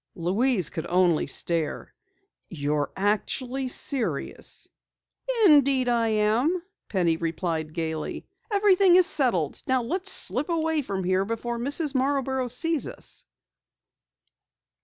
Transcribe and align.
Louise 0.15 0.71
could 0.71 0.87
only 0.87 1.27
stare. 1.27 1.93
"You're 2.49 2.91
actually 2.97 3.67
serious!" 3.67 4.67
"Indeed 5.45 5.87
I 5.89 6.07
am," 6.07 6.63
Penny 6.89 7.17
replied 7.17 7.71
gaily. 7.75 8.25
"Everything 8.51 8.95
is 8.95 9.05
settled. 9.05 9.61
Now 9.67 9.83
let's 9.83 10.11
slip 10.11 10.49
away 10.49 10.81
from 10.81 11.03
here 11.03 11.23
before 11.23 11.59
Mrs. 11.59 11.93
Marborough 11.93 12.47
sees 12.47 12.87
us." 12.87 13.25